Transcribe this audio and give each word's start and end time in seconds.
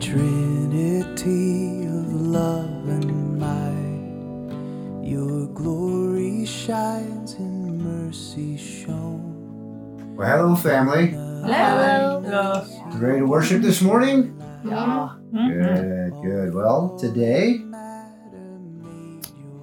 Trinity 0.00 1.86
of 1.86 2.12
love 2.12 2.88
and 2.88 3.38
might, 3.38 5.06
your 5.06 5.46
glory 5.48 6.44
shines 6.44 7.34
in 7.34 7.82
mercy 7.82 8.58
shown. 8.58 10.14
Well, 10.14 10.28
hello, 10.28 10.54
family. 10.56 11.08
Hello. 11.08 12.66
Ready 12.94 13.20
to 13.20 13.26
worship 13.26 13.62
this 13.62 13.80
morning? 13.80 14.38
Yeah. 14.64 15.14
Good, 15.32 16.12
good. 16.22 16.54
Well, 16.54 16.96
today 16.98 17.60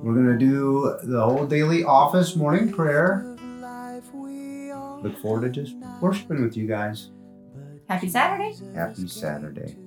we're 0.02 0.14
going 0.14 0.28
to 0.28 0.38
do 0.38 0.98
the 1.04 1.22
whole 1.24 1.46
daily 1.46 1.84
office 1.84 2.36
morning 2.36 2.72
prayer. 2.72 3.24
Look 5.04 5.18
forward 5.20 5.42
to 5.42 5.50
just 5.50 5.76
worshiping 6.02 6.42
with 6.42 6.58
you 6.58 6.66
guys. 6.68 7.12
Happy 7.88 8.10
Saturday. 8.10 8.56
Happy 8.74 9.08
Saturday. 9.08 9.78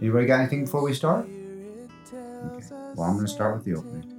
Anybody 0.00 0.26
got 0.26 0.40
anything 0.40 0.64
before 0.64 0.82
we 0.82 0.94
start? 0.94 1.26
Okay. 1.26 2.66
Well, 2.94 3.08
I'm 3.08 3.14
going 3.14 3.26
to 3.26 3.32
start 3.32 3.56
with 3.56 3.64
the 3.64 3.74
opening. 3.74 4.10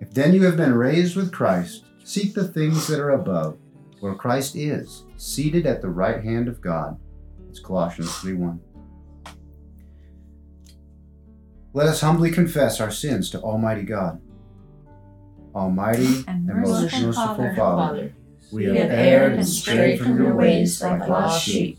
If 0.00 0.12
then 0.12 0.34
you 0.34 0.44
have 0.44 0.56
been 0.56 0.74
raised 0.74 1.16
with 1.16 1.32
Christ, 1.32 1.84
seek 2.04 2.34
the 2.34 2.46
things 2.46 2.86
that 2.86 3.00
are 3.00 3.10
above, 3.10 3.58
where 4.00 4.14
Christ 4.14 4.54
is, 4.56 5.04
seated 5.16 5.66
at 5.66 5.80
the 5.80 5.88
right 5.88 6.22
hand 6.22 6.48
of 6.48 6.60
God. 6.60 6.98
It's 7.48 7.60
Colossians 7.60 8.10
3:1. 8.10 8.60
Let 11.72 11.88
us 11.88 12.00
humbly 12.00 12.30
confess 12.30 12.80
our 12.80 12.90
sins 12.90 13.30
to 13.30 13.40
Almighty 13.40 13.82
God. 13.82 14.20
Almighty 15.54 16.24
And 16.28 16.48
and 16.48 16.60
most 16.62 16.82
merciful 16.82 17.06
merciful 17.06 17.36
Father, 17.36 17.54
Father, 17.56 18.12
we 18.52 18.70
We 18.70 18.76
have 18.76 18.90
erred 18.90 19.32
and 19.34 19.48
strayed 19.48 20.00
from 20.00 20.22
your 20.22 20.34
ways 20.34 20.82
like 20.82 21.08
lost 21.08 21.44
sheep. 21.44 21.78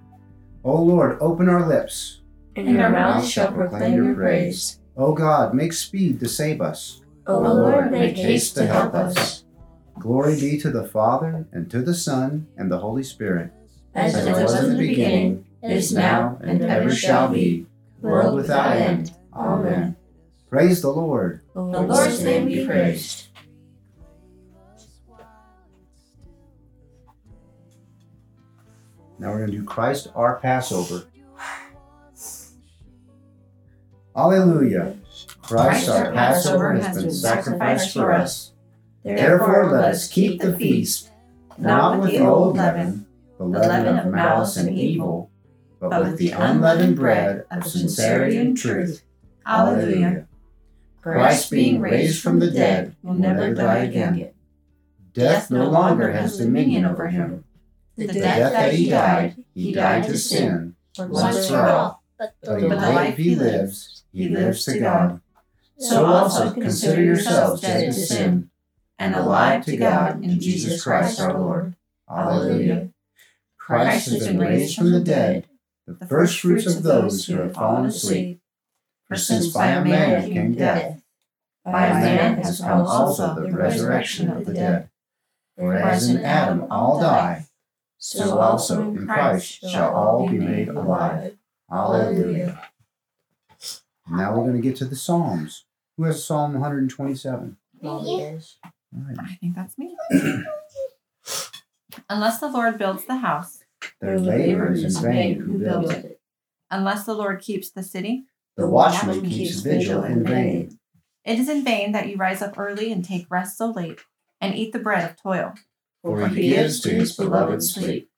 O 0.63 0.81
Lord, 0.81 1.17
open 1.19 1.49
our 1.49 1.67
lips. 1.67 2.21
And 2.55 2.79
our 2.79 2.89
mouths 2.89 3.29
shall 3.29 3.51
proclaim 3.51 3.95
your 3.95 4.13
praise. 4.13 4.79
O 4.95 5.13
God, 5.13 5.53
make 5.53 5.73
speed 5.73 6.19
to 6.19 6.29
save 6.29 6.61
us. 6.61 7.01
O 7.25 7.39
Lord, 7.39 7.91
make 7.91 8.15
haste 8.15 8.55
to 8.55 8.67
help 8.67 8.93
us. 8.93 9.43
Glory 9.99 10.39
be 10.39 10.59
to 10.59 10.69
the 10.69 10.87
Father, 10.87 11.47
and 11.51 11.69
to 11.71 11.81
the 11.81 11.93
Son, 11.93 12.47
and 12.57 12.71
the 12.71 12.79
Holy 12.79 13.03
Spirit, 13.03 13.51
As 13.93 14.15
it 14.15 14.31
was 14.31 14.63
in 14.63 14.71
the 14.71 14.77
beginning, 14.77 15.45
is 15.61 15.93
now, 15.93 16.39
and 16.41 16.61
ever 16.63 16.93
shall 16.93 17.29
be, 17.29 17.65
world 18.01 18.35
without 18.35 18.75
end. 18.75 19.13
Amen. 19.33 19.95
Praise 20.49 20.81
the 20.81 20.91
Lord. 20.91 21.41
The 21.53 21.61
Lord's 21.61 22.23
name 22.23 22.47
be 22.47 22.65
praised. 22.65 23.27
Now 29.21 29.29
we're 29.29 29.37
going 29.37 29.51
to 29.51 29.57
do 29.57 29.63
Christ 29.63 30.07
our 30.15 30.39
Passover. 30.39 31.05
Alleluia. 34.15 34.97
Christ 35.43 35.87
our 35.89 36.11
Passover 36.11 36.73
has 36.73 36.97
been 36.97 37.11
sacrificed 37.11 37.93
for 37.93 38.11
us. 38.11 38.53
Therefore, 39.03 39.71
let 39.71 39.83
us 39.91 40.07
keep 40.07 40.41
the 40.41 40.57
feast, 40.57 41.11
not 41.59 42.01
with 42.01 42.09
the 42.09 42.25
old 42.25 42.57
leaven, 42.57 43.05
the 43.37 43.43
leaven 43.43 43.99
of 43.99 44.11
malice 44.11 44.57
and 44.57 44.75
evil, 44.75 45.29
but 45.79 46.01
with 46.01 46.17
the 46.17 46.31
unleavened 46.31 46.95
bread 46.95 47.45
of 47.51 47.67
sincerity 47.67 48.37
and 48.37 48.57
truth. 48.57 49.03
Alleluia. 49.45 50.25
Christ 51.03 51.51
being 51.51 51.79
raised 51.79 52.23
from 52.23 52.39
the 52.39 52.49
dead 52.49 52.95
will 53.03 53.13
never 53.13 53.53
die 53.53 53.83
again. 53.83 54.31
Death 55.13 55.51
no 55.51 55.69
longer 55.69 56.11
has 56.11 56.39
dominion 56.39 56.85
over 56.85 57.09
him. 57.09 57.43
The 58.01 58.13
The 58.13 58.19
death 58.19 58.51
that 58.53 58.73
he 58.73 58.89
died, 58.89 59.35
he 59.53 59.73
died 59.73 60.03
to 60.05 60.17
sin. 60.17 60.75
Once 60.97 61.47
for 61.47 61.61
all. 61.61 62.03
But 62.17 62.35
the 62.41 62.67
life 62.67 63.17
he 63.17 63.35
lives, 63.35 64.03
he 64.11 64.29
lives 64.29 64.65
to 64.65 64.79
God. 64.79 65.21
So 65.77 66.05
also 66.05 66.51
consider 66.51 67.03
yourselves 67.03 67.61
dead 67.61 67.85
to 67.85 67.93
sin, 67.93 68.49
and 68.99 69.15
alive 69.15 69.65
to 69.65 69.77
God 69.77 70.23
in 70.23 70.39
Jesus 70.39 70.83
Christ 70.83 71.19
our 71.19 71.37
Lord. 71.37 71.75
Alleluia. 72.09 72.89
Christ 73.57 74.09
has 74.09 74.27
been 74.27 74.39
raised 74.39 74.75
from 74.75 74.91
the 74.91 74.99
dead, 74.99 75.47
the 75.87 76.05
first 76.05 76.39
fruits 76.39 76.65
of 76.65 76.83
those 76.83 77.25
who 77.25 77.37
have 77.37 77.53
fallen 77.53 77.85
asleep. 77.85 78.41
For 79.07 79.15
since 79.15 79.47
by 79.47 79.67
a 79.67 79.83
man 79.83 80.31
came 80.31 80.53
death, 80.53 81.01
by 81.63 81.87
a 81.87 81.93
man 81.93 82.41
has 82.43 82.59
come 82.59 82.81
also 82.81 83.35
the 83.35 83.51
resurrection 83.51 84.29
of 84.29 84.45
the 84.45 84.53
dead. 84.53 84.89
For 85.57 85.75
as 85.75 86.09
in 86.09 86.23
Adam 86.23 86.65
all 86.71 86.99
die, 86.99 87.45
so 88.03 88.39
also 88.39 88.81
in 88.81 89.05
Christ 89.05 89.59
shall 89.71 89.93
all 89.93 90.27
be 90.27 90.39
made 90.39 90.67
alive. 90.69 91.37
Alleluia. 91.71 92.59
Now 94.09 94.35
we're 94.35 94.43
going 94.49 94.55
to 94.55 94.67
get 94.67 94.75
to 94.77 94.85
the 94.85 94.95
Psalms. 94.95 95.65
Who 95.97 96.03
has 96.05 96.25
Psalm 96.25 96.53
127? 96.53 97.57
All 97.83 98.03
right. 99.07 99.17
I 99.19 99.35
think 99.35 99.55
that's 99.55 99.77
me. 99.77 99.95
Unless 102.09 102.39
the 102.39 102.49
Lord 102.49 102.77
builds 102.77 103.05
the 103.05 103.17
house, 103.17 103.63
Their 103.99 104.19
labor 104.19 104.71
is 104.73 104.95
in 104.97 105.03
vain 105.11 105.39
who 105.39 105.59
builds 105.59 105.91
it. 105.91 106.19
unless 106.69 107.05
the 107.05 107.13
Lord 107.13 107.41
keeps 107.41 107.69
the 107.69 107.83
city, 107.83 108.25
The 108.57 108.67
watchman 108.67 109.21
keeps 109.29 109.59
vigil 109.59 110.03
in 110.03 110.23
vain. 110.23 110.79
it 111.23 111.37
is 111.39 111.49
in 111.49 111.63
vain 111.63 111.91
that 111.91 112.07
you 112.09 112.17
rise 112.17 112.41
up 112.41 112.57
early 112.57 112.91
and 112.91 113.03
take 113.05 113.27
rest 113.29 113.57
so 113.57 113.67
late, 113.71 113.99
and 114.39 114.55
eat 114.55 114.71
the 114.73 114.79
bread 114.79 115.07
of 115.09 115.15
toil. 115.21 115.53
For 116.01 116.27
he 116.27 116.49
gives 116.49 116.79
to 116.81 116.89
his 116.89 117.15
beloved 117.15 117.61
sleep. 117.63 118.09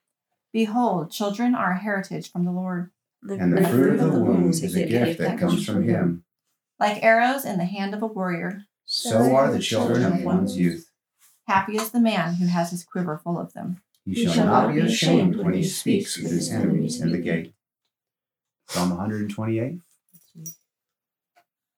Behold, 0.52 1.12
children 1.12 1.56
are 1.56 1.72
a 1.72 1.80
heritage 1.80 2.32
from 2.32 2.46
the 2.46 2.52
Lord. 2.52 2.92
And 3.28 3.58
the 3.58 3.68
fruit 3.68 4.00
of 4.00 4.12
the 4.14 4.20
womb 4.20 4.50
is 4.50 4.76
a 4.76 4.86
gift 4.86 5.20
that 5.20 5.40
comes 5.40 5.66
from 5.66 5.84
him. 5.84 6.24
Like 6.80 7.04
arrows 7.04 7.46
in 7.46 7.58
the 7.58 7.66
hand 7.66 7.94
of 7.94 8.02
a 8.02 8.08
warrior, 8.08 8.66
So 8.86 9.34
are 9.36 9.52
the 9.52 9.60
children 9.60 10.04
of 10.04 10.24
one's 10.24 10.58
youth. 10.58 10.90
happy 11.48 11.76
is 11.78 11.92
the 11.92 12.00
man 12.00 12.36
who 12.36 12.48
has 12.48 12.72
his 12.72 12.84
quiver 12.84 13.18
full 13.24 13.40
of 13.40 13.54
them. 13.54 13.82
He 14.06 14.26
shall 14.26 14.46
not 14.46 14.74
be 14.74 14.82
ashamed 14.82 15.38
when 15.38 15.54
he 15.54 15.64
speaks 15.64 16.18
with 16.18 16.32
his 16.32 16.52
enemies 16.52 17.00
in 17.00 17.12
the 17.12 17.18
gate. 17.18 17.54
Psalm 18.68 18.90
128. 18.92 19.80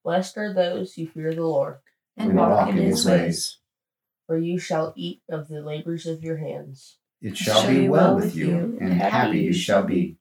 Blessed 0.04 0.38
are 0.38 0.54
those 0.54 0.94
who 0.94 1.08
fear 1.08 1.34
the 1.34 1.46
Lord, 1.46 1.78
And 2.18 2.36
walk 2.36 2.70
in 2.70 2.78
his 2.78 3.06
ways. 3.06 3.58
For 4.28 4.38
you 4.38 4.58
shall 4.60 4.94
eat 4.96 5.22
of 5.30 5.48
the 5.48 5.62
labors 5.62 6.06
of 6.06 6.24
your 6.24 6.38
hands. 6.38 6.98
It 7.22 7.38
shall 7.38 7.68
be 7.68 7.88
well 7.90 8.16
with 8.16 8.36
you, 8.36 8.78
and 8.80 8.94
happy 8.94 9.40
you 9.40 9.54
shall 9.54 9.84
be. 9.84 10.18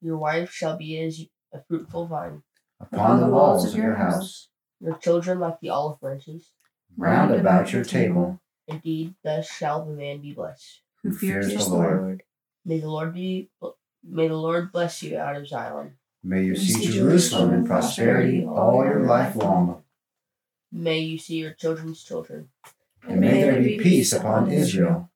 Your 0.00 0.16
wife 0.16 0.52
shall 0.52 0.76
be 0.76 0.98
as 1.00 1.26
a 1.52 1.60
fruitful 1.62 2.06
vine, 2.06 2.42
Upon 2.80 3.20
the 3.20 3.26
walls 3.26 3.66
of 3.66 3.74
your 3.76 3.94
house, 3.96 4.48
your 4.80 4.96
children 4.98 5.40
like 5.40 5.60
the 5.60 5.70
olive 5.70 6.00
branches. 6.00 6.52
round 6.96 7.34
about 7.34 7.72
your 7.72 7.84
table, 7.84 8.40
Indeed, 8.66 9.14
thus 9.24 9.50
shall 9.50 9.84
the 9.84 9.92
man 9.92 10.18
be 10.20 10.32
blessed. 10.32 10.80
Who 11.02 11.12
fears 11.12 11.48
fears 11.48 11.64
the 11.64 11.70
the 11.70 11.76
Lord. 11.76 12.00
Lord. 12.00 12.22
May 12.64 12.78
the 12.80 12.88
Lord 12.90 13.14
be 13.14 13.50
may 14.04 14.28
the 14.28 14.36
Lord 14.36 14.70
bless 14.72 15.02
you 15.02 15.18
out 15.18 15.36
of 15.36 15.48
Zion. 15.48 15.92
May 16.22 16.44
you 16.44 16.54
see 16.56 16.72
See 16.72 16.92
Jerusalem 16.92 17.52
in 17.54 17.66
prosperity 17.66 18.44
all 18.44 18.84
your 18.84 19.04
life 19.06 19.36
long. 19.36 19.82
May 20.70 20.98
you 21.00 21.18
see 21.18 21.36
your 21.36 21.52
children's 21.52 22.02
children. 22.04 22.48
And 23.06 23.20
may 23.20 23.42
there 23.42 23.62
be 23.62 23.78
peace 23.78 24.12
upon 24.12 24.50
Israel. 24.50 25.10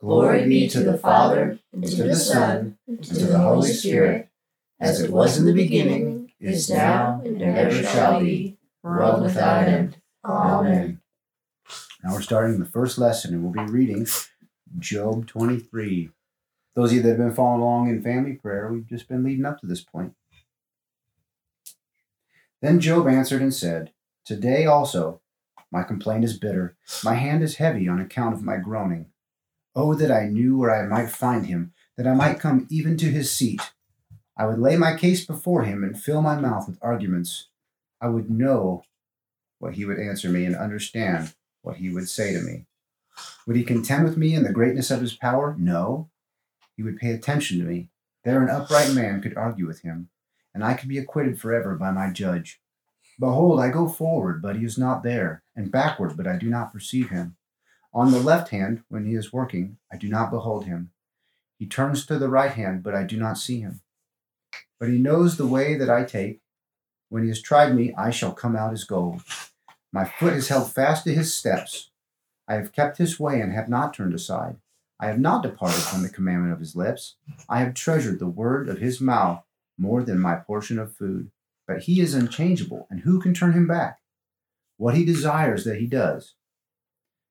Glory 0.00 0.46
be 0.46 0.68
to 0.68 0.80
the 0.80 0.98
Father, 0.98 1.58
and 1.72 1.84
to 1.84 2.02
the 2.02 2.14
Son, 2.14 2.78
and 2.86 3.02
to 3.02 3.26
the 3.26 3.38
Holy 3.38 3.72
Spirit, 3.72 4.28
as 4.78 5.00
it 5.00 5.10
was 5.10 5.38
in 5.38 5.46
the 5.46 5.54
beginning, 5.54 6.32
is 6.38 6.68
now, 6.68 7.22
and 7.24 7.40
ever 7.40 7.82
shall 7.82 8.20
be, 8.20 8.58
world 8.82 9.22
without 9.22 9.66
end. 9.66 9.96
Amen. 10.24 11.00
Now 12.04 12.12
we're 12.12 12.20
starting 12.20 12.58
the 12.58 12.66
first 12.66 12.98
lesson, 12.98 13.34
and 13.34 13.42
we'll 13.42 13.66
be 13.66 13.72
reading 13.72 14.06
Job 14.78 15.26
23. 15.26 16.10
Those 16.74 16.90
of 16.90 16.96
you 16.96 17.02
that 17.02 17.08
have 17.08 17.18
been 17.18 17.34
following 17.34 17.62
along 17.62 17.88
in 17.88 18.02
family 18.02 18.34
prayer, 18.34 18.70
we've 18.70 18.86
just 18.86 19.08
been 19.08 19.24
leading 19.24 19.46
up 19.46 19.60
to 19.60 19.66
this 19.66 19.82
point. 19.82 20.14
Then 22.60 22.80
Job 22.80 23.08
answered 23.08 23.42
and 23.42 23.54
said, 23.54 23.92
Today 24.24 24.66
also 24.66 25.20
my 25.76 25.82
complaint 25.82 26.24
is 26.24 26.38
bitter, 26.38 26.74
my 27.04 27.12
hand 27.12 27.42
is 27.42 27.56
heavy 27.56 27.86
on 27.86 28.00
account 28.00 28.32
of 28.32 28.42
my 28.42 28.56
groaning. 28.56 29.10
Oh, 29.74 29.92
that 29.92 30.10
I 30.10 30.24
knew 30.24 30.56
where 30.56 30.74
I 30.74 30.86
might 30.86 31.10
find 31.10 31.44
him, 31.44 31.74
that 31.98 32.06
I 32.06 32.14
might 32.14 32.40
come 32.40 32.66
even 32.70 32.96
to 32.96 33.10
his 33.10 33.30
seat. 33.30 33.60
I 34.38 34.46
would 34.46 34.58
lay 34.58 34.78
my 34.78 34.96
case 34.96 35.26
before 35.26 35.64
him 35.64 35.84
and 35.84 36.00
fill 36.00 36.22
my 36.22 36.40
mouth 36.40 36.66
with 36.66 36.78
arguments. 36.80 37.48
I 38.00 38.08
would 38.08 38.30
know 38.30 38.84
what 39.58 39.74
he 39.74 39.84
would 39.84 39.98
answer 39.98 40.30
me 40.30 40.46
and 40.46 40.56
understand 40.56 41.34
what 41.60 41.76
he 41.76 41.90
would 41.90 42.08
say 42.08 42.32
to 42.32 42.40
me. 42.40 42.64
Would 43.46 43.56
he 43.56 43.62
contend 43.62 44.04
with 44.04 44.16
me 44.16 44.34
in 44.34 44.44
the 44.44 44.54
greatness 44.54 44.90
of 44.90 45.02
his 45.02 45.12
power? 45.12 45.56
No. 45.58 46.08
He 46.74 46.82
would 46.82 46.96
pay 46.96 47.10
attention 47.10 47.58
to 47.58 47.64
me. 47.64 47.90
There 48.24 48.40
an 48.40 48.48
upright 48.48 48.94
man 48.94 49.20
could 49.20 49.36
argue 49.36 49.66
with 49.66 49.82
him, 49.82 50.08
and 50.54 50.64
I 50.64 50.72
could 50.72 50.88
be 50.88 50.96
acquitted 50.96 51.38
forever 51.38 51.74
by 51.74 51.90
my 51.90 52.10
judge. 52.10 52.62
Behold, 53.18 53.60
I 53.60 53.70
go 53.70 53.88
forward, 53.88 54.42
but 54.42 54.56
he 54.56 54.64
is 54.64 54.76
not 54.76 55.02
there, 55.02 55.42
and 55.54 55.72
backward, 55.72 56.16
but 56.16 56.26
I 56.26 56.36
do 56.36 56.48
not 56.50 56.72
perceive 56.72 57.10
him. 57.10 57.36
On 57.94 58.10
the 58.10 58.20
left 58.20 58.50
hand, 58.50 58.82
when 58.88 59.06
he 59.06 59.14
is 59.14 59.32
working, 59.32 59.78
I 59.90 59.96
do 59.96 60.08
not 60.08 60.30
behold 60.30 60.66
him. 60.66 60.90
He 61.58 61.66
turns 61.66 62.04
to 62.06 62.18
the 62.18 62.28
right 62.28 62.52
hand, 62.52 62.82
but 62.82 62.94
I 62.94 63.04
do 63.04 63.16
not 63.16 63.38
see 63.38 63.60
him. 63.60 63.80
But 64.78 64.90
he 64.90 64.98
knows 64.98 65.36
the 65.36 65.46
way 65.46 65.76
that 65.76 65.88
I 65.88 66.04
take. 66.04 66.40
When 67.08 67.22
he 67.22 67.30
has 67.30 67.40
tried 67.40 67.74
me, 67.74 67.94
I 67.96 68.10
shall 68.10 68.32
come 68.32 68.54
out 68.54 68.74
as 68.74 68.84
gold. 68.84 69.22
My 69.92 70.04
foot 70.04 70.34
is 70.34 70.48
held 70.48 70.70
fast 70.70 71.04
to 71.04 71.14
his 71.14 71.32
steps. 71.32 71.90
I 72.46 72.54
have 72.54 72.72
kept 72.72 72.98
his 72.98 73.18
way 73.18 73.40
and 73.40 73.52
have 73.52 73.68
not 73.68 73.94
turned 73.94 74.12
aside. 74.12 74.56
I 75.00 75.06
have 75.06 75.18
not 75.18 75.42
departed 75.42 75.82
from 75.82 76.02
the 76.02 76.10
commandment 76.10 76.52
of 76.52 76.60
his 76.60 76.76
lips. 76.76 77.16
I 77.48 77.60
have 77.60 77.72
treasured 77.72 78.18
the 78.18 78.28
word 78.28 78.68
of 78.68 78.78
his 78.78 79.00
mouth 79.00 79.42
more 79.78 80.02
than 80.02 80.18
my 80.18 80.34
portion 80.34 80.78
of 80.78 80.94
food. 80.94 81.30
But 81.66 81.82
he 81.82 82.00
is 82.00 82.14
unchangeable, 82.14 82.86
and 82.90 83.00
who 83.00 83.20
can 83.20 83.34
turn 83.34 83.52
him 83.52 83.66
back? 83.66 83.98
What 84.76 84.94
he 84.94 85.04
desires 85.04 85.64
that 85.64 85.80
he 85.80 85.86
does. 85.86 86.34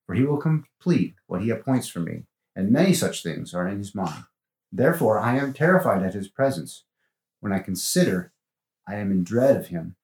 For 0.05 0.15
he 0.15 0.23
will 0.23 0.37
complete 0.37 1.15
what 1.27 1.41
he 1.41 1.49
appoints 1.49 1.87
for 1.87 1.99
me, 1.99 2.25
and 2.55 2.71
many 2.71 2.93
such 2.93 3.23
things 3.23 3.53
are 3.53 3.67
in 3.67 3.77
his 3.77 3.95
mind. 3.95 4.25
Therefore 4.71 5.19
I 5.19 5.37
am 5.37 5.53
terrified 5.53 6.03
at 6.03 6.13
his 6.13 6.27
presence. 6.27 6.83
When 7.39 7.53
I 7.53 7.59
consider, 7.59 8.33
I 8.87 8.95
am 8.95 9.11
in 9.11 9.23
dread 9.23 9.55
of 9.55 9.67
him. 9.67 9.95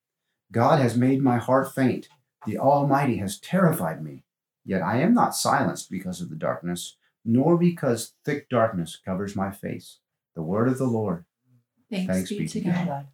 God 0.52 0.80
has 0.80 0.98
made 0.98 1.22
my 1.22 1.38
heart 1.38 1.74
faint. 1.74 2.08
The 2.46 2.58
Almighty 2.58 3.18
has 3.18 3.40
terrified 3.40 4.04
me. 4.04 4.24
Yet 4.66 4.82
I 4.82 5.02
am 5.02 5.14
not 5.14 5.36
silenced 5.36 5.90
because 5.90 6.22
of 6.22 6.30
the 6.30 6.36
darkness, 6.36 6.98
nor 7.26 7.58
because 7.58 8.14
thick 8.26 8.50
darkness 8.50 9.00
covers 9.04 9.36
my 9.36 9.52
face. 9.52 10.00
The 10.36 10.42
word 10.42 10.68
of 10.68 10.78
the 10.78 10.86
Lord. 10.86 11.26
Thanks, 11.90 12.12
Thanks 12.12 12.30
be, 12.30 12.40
be 12.40 12.48
to 12.48 12.62
to 12.62 12.70
God. 12.70 13.08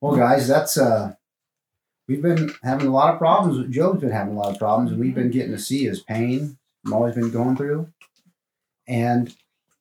Well, 0.00 0.16
guys, 0.16 0.48
that's 0.48 0.76
uh, 0.76 1.14
we've 2.08 2.22
been 2.22 2.52
having 2.62 2.86
a 2.86 2.92
lot 2.92 3.12
of 3.12 3.18
problems. 3.18 3.74
Job's 3.74 4.00
been 4.00 4.10
having 4.10 4.34
a 4.34 4.38
lot 4.38 4.52
of 4.52 4.58
problems, 4.58 4.90
and 4.90 5.00
we've 5.00 5.14
been 5.14 5.30
getting 5.30 5.52
to 5.52 5.58
see 5.58 5.84
his 5.84 6.00
pain. 6.00 6.58
I've 6.86 6.92
always 6.92 7.14
been 7.14 7.30
going 7.30 7.56
through, 7.56 7.88
and 8.88 9.34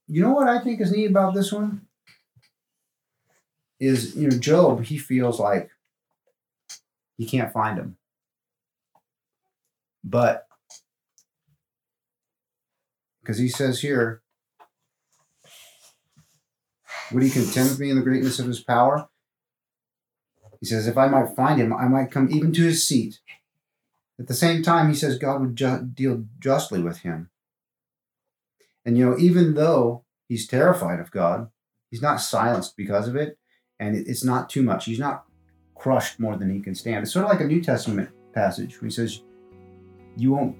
you 0.07 0.21
know 0.21 0.33
what 0.33 0.47
I 0.47 0.59
think 0.59 0.81
is 0.81 0.91
neat 0.91 1.09
about 1.09 1.33
this 1.33 1.51
one 1.51 1.87
is 3.79 4.15
you 4.15 4.29
know 4.29 4.37
Job. 4.37 4.83
He 4.83 4.97
feels 4.97 5.39
like 5.39 5.69
he 7.17 7.25
can't 7.25 7.51
find 7.51 7.77
him, 7.77 7.97
but 10.03 10.47
because 13.21 13.37
he 13.37 13.49
says 13.49 13.81
here, 13.81 14.21
would 17.11 17.23
he 17.23 17.29
contend 17.29 17.69
with 17.69 17.79
me 17.79 17.89
in 17.89 17.95
the 17.95 18.01
greatness 18.03 18.39
of 18.39 18.47
his 18.47 18.59
power? 18.59 19.07
He 20.61 20.67
says, 20.67 20.87
if 20.87 20.97
I 20.97 21.07
might 21.07 21.35
find 21.35 21.59
him, 21.59 21.73
I 21.73 21.87
might 21.87 22.11
come 22.11 22.29
even 22.31 22.53
to 22.53 22.61
his 22.61 22.87
seat. 22.87 23.19
At 24.19 24.27
the 24.27 24.35
same 24.35 24.61
time, 24.61 24.87
he 24.87 24.95
says 24.95 25.17
God 25.17 25.41
would 25.41 25.55
ju- 25.55 25.89
deal 25.93 26.25
justly 26.39 26.81
with 26.81 26.99
him. 26.99 27.31
And, 28.85 28.95
you 28.95 29.09
know, 29.09 29.17
even 29.17 29.55
though 29.55 30.05
he's 30.29 30.47
terrified 30.47 30.99
of 30.99 31.09
God, 31.09 31.49
he's 31.89 32.01
not 32.01 32.21
silenced 32.21 32.77
because 32.77 33.07
of 33.07 33.15
it. 33.15 33.39
And 33.79 33.95
it's 33.95 34.23
not 34.23 34.49
too 34.49 34.61
much. 34.61 34.85
He's 34.85 34.99
not 34.99 35.25
crushed 35.73 36.19
more 36.19 36.37
than 36.37 36.53
he 36.53 36.59
can 36.59 36.75
stand. 36.75 37.01
It's 37.01 37.11
sort 37.11 37.25
of 37.25 37.31
like 37.31 37.41
a 37.41 37.45
New 37.45 37.63
Testament 37.63 38.11
passage 38.31 38.79
where 38.79 38.87
he 38.87 38.93
says, 38.93 39.23
you 40.15 40.31
won't, 40.31 40.55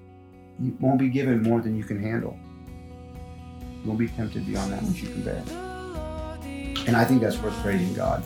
you 0.60 0.76
won't 0.80 0.98
be 0.98 1.08
given 1.08 1.42
more 1.42 1.60
than 1.60 1.76
you 1.76 1.84
can 1.84 2.02
handle. 2.02 2.36
You 3.82 3.88
won't 3.88 4.00
be 4.00 4.08
tempted 4.08 4.44
beyond 4.46 4.72
that 4.72 4.82
which 4.82 5.02
you 5.02 5.08
can 5.10 5.22
bear. 5.22 5.44
And 6.88 6.96
I 6.96 7.04
think 7.04 7.20
that's 7.20 7.38
worth 7.38 7.54
praising 7.62 7.94
God. 7.94 8.24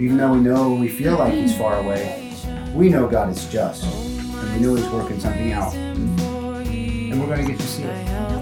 Even 0.00 0.16
though 0.16 0.32
we 0.32 0.38
know 0.38 0.74
we 0.74 0.88
feel 0.88 1.18
like 1.18 1.32
He's 1.34 1.58
far 1.58 1.80
away, 1.80 2.32
we 2.72 2.88
know 2.88 3.08
God 3.08 3.30
is 3.30 3.48
just, 3.50 3.82
and 3.84 4.54
we 4.54 4.60
know 4.60 4.76
He's 4.76 4.88
working 4.90 5.18
something 5.18 5.50
out, 5.50 5.74
and 5.74 7.20
we're 7.20 7.26
going 7.26 7.44
to 7.44 7.46
get 7.50 7.58
to 7.58 7.66
see 7.66 7.82
it. 7.82 8.37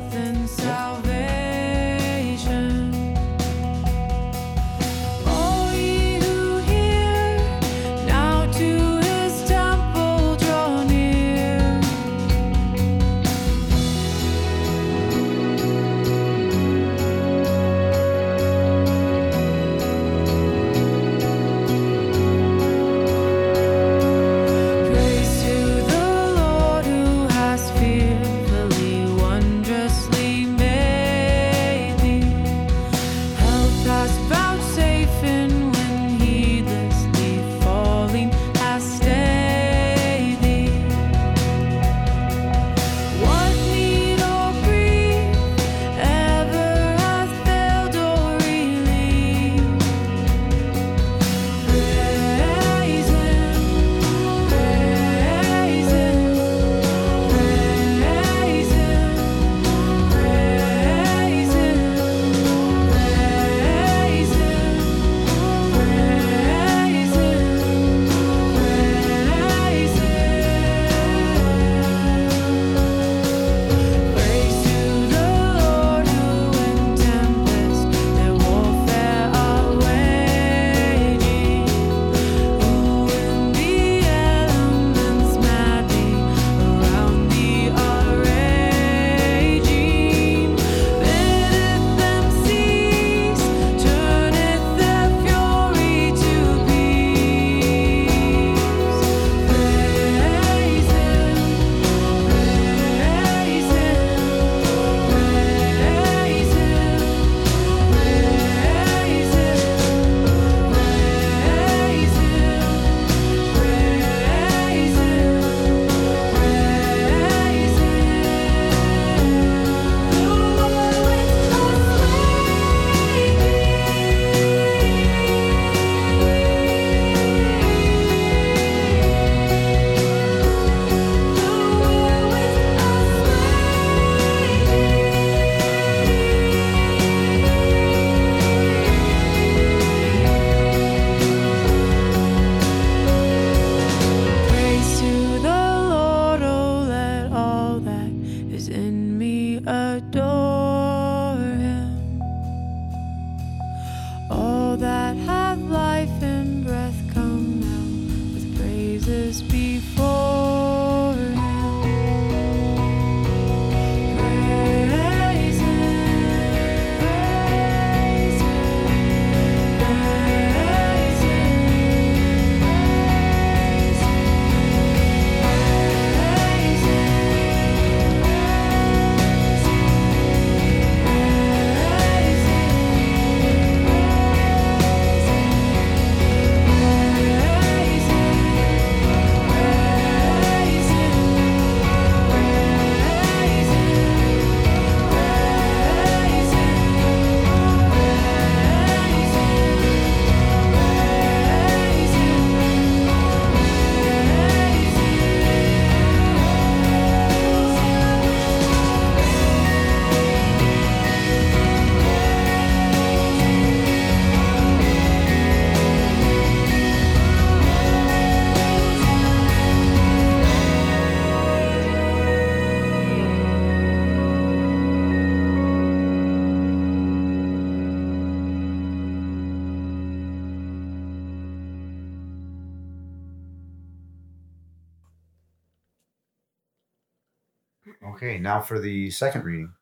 Now 238.46 238.60
for 238.60 238.78
the 238.78 239.10
second 239.10 239.44
reading. 239.44 239.72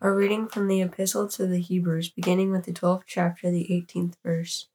A 0.00 0.12
reading 0.12 0.46
from 0.46 0.68
the 0.68 0.80
Epistle 0.80 1.26
to 1.30 1.44
the 1.44 1.58
Hebrews, 1.58 2.10
beginning 2.10 2.52
with 2.52 2.66
the 2.66 2.72
12th 2.72 3.02
chapter, 3.04 3.50
the 3.50 3.66
18th 3.68 4.14
verse. 4.24 4.68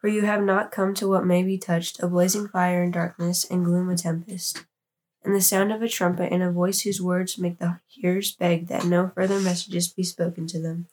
For 0.00 0.08
you 0.08 0.22
have 0.22 0.42
not 0.42 0.72
come 0.72 0.92
to 0.94 1.06
what 1.06 1.24
may 1.24 1.44
be 1.44 1.56
touched, 1.56 2.02
a 2.02 2.08
blazing 2.08 2.48
fire 2.48 2.82
and 2.82 2.92
darkness, 2.92 3.44
and 3.48 3.64
gloom 3.64 3.90
a 3.90 3.96
tempest, 3.96 4.64
and 5.22 5.32
the 5.32 5.40
sound 5.40 5.70
of 5.70 5.82
a 5.82 5.88
trumpet, 5.88 6.32
and 6.32 6.42
a 6.42 6.50
voice 6.50 6.80
whose 6.80 7.00
words 7.00 7.38
make 7.38 7.60
the 7.60 7.78
hearers 7.86 8.32
beg 8.32 8.66
that 8.66 8.84
no 8.84 9.12
further 9.14 9.38
messages 9.38 9.86
be 9.86 10.02
spoken 10.02 10.48
to 10.48 10.60
them. 10.60 10.88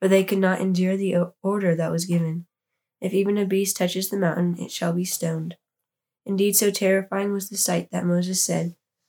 For 0.00 0.06
they 0.06 0.22
could 0.22 0.38
not 0.38 0.60
endure 0.60 0.96
the 0.96 1.32
order 1.42 1.74
that 1.74 1.90
was 1.90 2.04
given. 2.04 2.46
If 3.00 3.12
even 3.12 3.36
a 3.36 3.44
beast 3.44 3.78
touches 3.78 4.10
the 4.10 4.16
mountain, 4.16 4.56
it 4.60 4.70
shall 4.70 4.92
be 4.92 5.04
stoned. 5.04 5.56
Indeed, 6.24 6.54
so 6.54 6.70
terrifying 6.70 7.32
was 7.32 7.48
the 7.48 7.56
sight 7.56 7.88
that 7.90 8.06
Moses 8.06 8.44
said, 8.44 8.76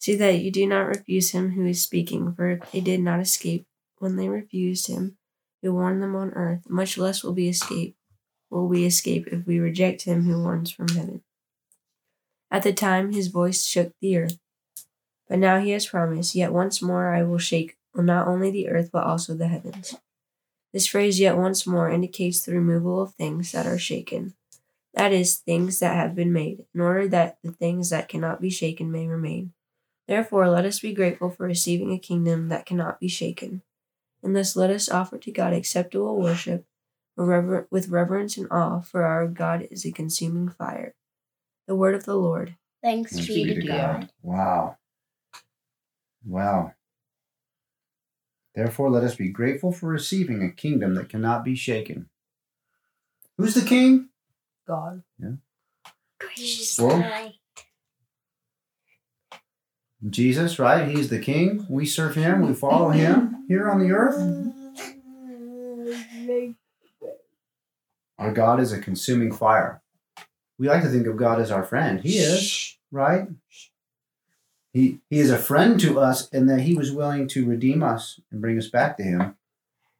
See 0.00 0.16
that 0.16 0.40
you 0.40 0.50
do 0.50 0.66
not 0.66 0.88
refuse 0.88 1.30
him 1.30 1.50
who 1.50 1.66
is 1.66 1.82
speaking, 1.82 2.32
for 2.34 2.50
if 2.50 2.72
they 2.72 2.80
did 2.80 3.00
not 3.00 3.20
escape 3.20 3.66
when 3.98 4.16
they 4.16 4.28
refused 4.28 4.86
him 4.86 5.18
who 5.62 5.74
warned 5.74 6.02
them 6.02 6.16
on 6.16 6.30
earth, 6.30 6.62
much 6.68 6.96
less 6.96 7.22
will 7.22 7.34
be 7.34 7.48
escape 7.48 7.94
will 8.48 8.66
we 8.66 8.84
escape 8.84 9.28
if 9.28 9.46
we 9.46 9.58
reject 9.58 10.02
him 10.02 10.24
who 10.24 10.42
warns 10.42 10.70
from 10.70 10.88
heaven. 10.88 11.22
At 12.50 12.64
the 12.64 12.72
time 12.72 13.12
his 13.12 13.28
voice 13.28 13.64
shook 13.64 13.92
the 14.00 14.16
earth. 14.16 14.38
But 15.28 15.38
now 15.38 15.60
he 15.60 15.70
has 15.70 15.86
promised, 15.86 16.34
Yet 16.34 16.52
once 16.52 16.82
more 16.82 17.14
I 17.14 17.22
will 17.22 17.38
shake 17.38 17.76
not 17.94 18.26
only 18.26 18.50
the 18.50 18.68
earth 18.68 18.90
but 18.92 19.04
also 19.04 19.34
the 19.34 19.48
heavens. 19.48 19.94
This 20.72 20.86
phrase 20.86 21.20
yet 21.20 21.36
once 21.36 21.66
more 21.66 21.90
indicates 21.90 22.44
the 22.44 22.54
removal 22.54 23.02
of 23.02 23.14
things 23.14 23.52
that 23.52 23.66
are 23.66 23.78
shaken. 23.78 24.34
That 24.94 25.12
is, 25.12 25.36
things 25.36 25.78
that 25.78 25.94
have 25.94 26.16
been 26.16 26.32
made, 26.32 26.64
in 26.74 26.80
order 26.80 27.06
that 27.08 27.38
the 27.44 27.52
things 27.52 27.90
that 27.90 28.08
cannot 28.08 28.40
be 28.40 28.50
shaken 28.50 28.90
may 28.90 29.06
remain. 29.06 29.52
Therefore, 30.10 30.48
let 30.48 30.64
us 30.64 30.80
be 30.80 30.92
grateful 30.92 31.30
for 31.30 31.46
receiving 31.46 31.92
a 31.92 31.98
kingdom 31.98 32.48
that 32.48 32.66
cannot 32.66 32.98
be 32.98 33.06
shaken. 33.06 33.62
And 34.24 34.34
thus 34.34 34.56
let 34.56 34.68
us 34.68 34.88
offer 34.88 35.18
to 35.18 35.30
God 35.30 35.52
acceptable 35.52 36.20
worship 36.20 36.66
with 37.16 37.88
reverence 37.88 38.36
and 38.36 38.48
awe, 38.50 38.80
for 38.80 39.04
our 39.04 39.28
God 39.28 39.68
is 39.70 39.86
a 39.86 39.92
consuming 39.92 40.48
fire. 40.48 40.96
The 41.68 41.76
word 41.76 41.94
of 41.94 42.06
the 42.06 42.16
Lord. 42.16 42.56
Thanks 42.82 43.12
Thanks 43.12 43.28
be 43.28 43.54
to 43.54 43.66
God. 43.68 44.10
Wow. 44.20 44.78
Wow. 46.26 46.74
Therefore, 48.56 48.90
let 48.90 49.04
us 49.04 49.14
be 49.14 49.28
grateful 49.28 49.70
for 49.70 49.86
receiving 49.86 50.42
a 50.42 50.50
kingdom 50.50 50.96
that 50.96 51.08
cannot 51.08 51.44
be 51.44 51.54
shaken. 51.54 52.08
Who's 53.38 53.54
the 53.54 53.62
king? 53.62 54.08
God. 54.66 55.04
Gracious 56.18 56.76
Well, 56.80 56.98
night. 56.98 57.34
Jesus, 60.08 60.58
right? 60.58 60.88
He's 60.88 61.10
the 61.10 61.18
king. 61.18 61.66
We 61.68 61.84
serve 61.84 62.14
him. 62.14 62.46
We 62.46 62.54
follow 62.54 62.88
him 62.90 63.44
here 63.48 63.68
on 63.68 63.80
the 63.80 63.92
earth. 63.92 64.16
Our 68.18 68.32
God 68.32 68.60
is 68.60 68.72
a 68.72 68.80
consuming 68.80 69.32
fire. 69.32 69.82
We 70.58 70.68
like 70.68 70.82
to 70.82 70.88
think 70.88 71.06
of 71.06 71.16
God 71.16 71.40
as 71.40 71.50
our 71.50 71.64
friend. 71.64 72.00
He 72.00 72.18
is, 72.18 72.76
right? 72.90 73.28
He, 74.72 75.00
he 75.10 75.18
is 75.18 75.30
a 75.30 75.38
friend 75.38 75.80
to 75.80 75.98
us 75.98 76.28
in 76.28 76.46
that 76.46 76.60
he 76.60 76.74
was 76.74 76.92
willing 76.92 77.26
to 77.28 77.46
redeem 77.46 77.82
us 77.82 78.20
and 78.30 78.40
bring 78.40 78.56
us 78.56 78.68
back 78.68 78.96
to 78.98 79.02
him. 79.02 79.36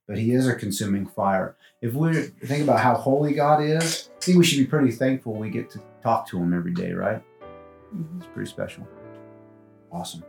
But 0.07 0.19
he 0.19 0.33
is 0.33 0.47
a 0.47 0.55
consuming 0.55 1.07
fire. 1.07 1.57
If 1.81 1.95
we 1.95 2.13
think 2.45 2.65
about 2.65 2.81
how 2.81 2.95
holy 2.95 3.33
God 3.33 3.63
is, 3.63 4.11
I 4.17 4.21
think 4.25 4.39
we 4.39 4.45
should 4.45 4.59
be 4.59 4.67
pretty 4.67 4.93
thankful 4.93 5.35
we 5.35 5.51
get 5.51 5.71
to 5.71 5.81
talk 6.03 6.27
to 6.29 6.39
him 6.39 6.53
every 6.53 6.73
day, 6.73 6.93
right? 6.93 7.23
It's 8.19 8.27
pretty 8.27 8.51
special. 8.51 8.87
Awesome. 9.93 10.25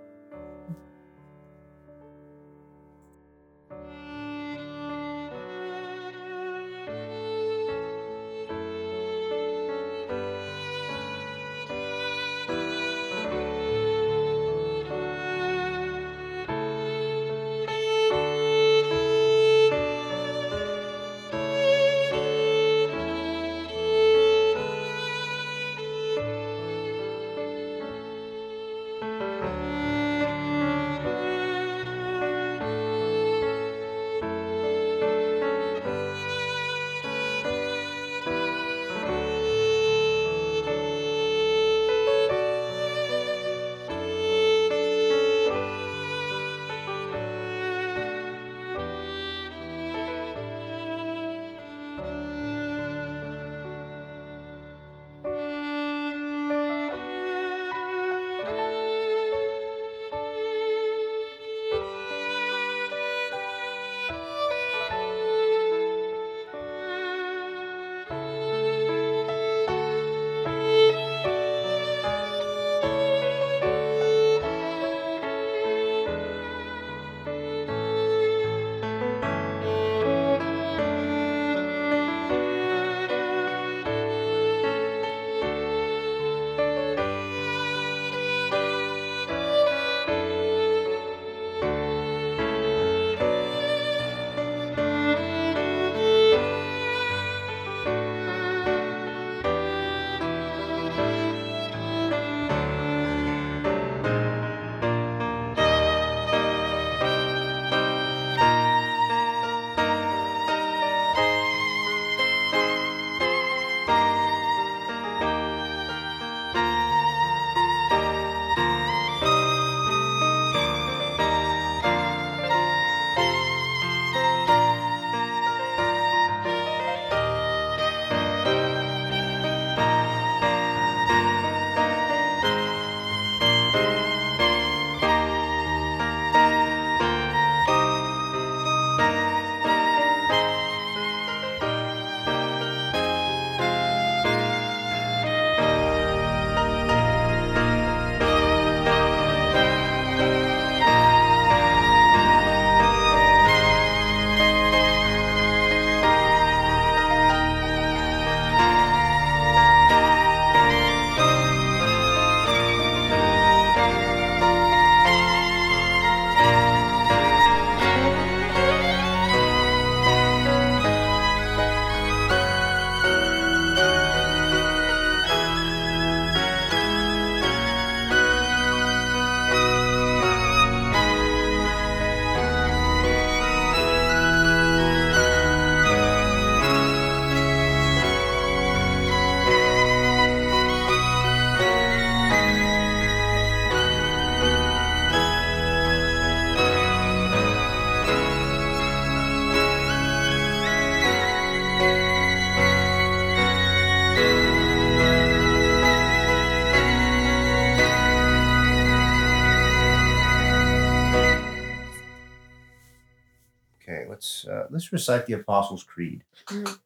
Let's 214.92 215.08
let's 215.08 215.10
recite 215.10 215.26
the 215.26 215.34
Apostles' 215.34 215.84
Creed. 215.84 216.24
Mm. 216.48 216.80